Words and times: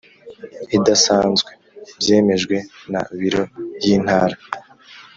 idasanzwe 0.77 1.49
byemejwe 1.99 2.55
na 2.91 3.01
Biro 3.19 3.43
y 3.83 3.85
Intara 3.95 4.37